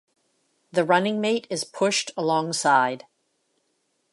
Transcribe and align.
The 0.71 0.83
running 0.83 1.21
mate 1.21 1.45
is 1.51 1.63
pushed 1.63 2.09
alongside. 2.17 3.05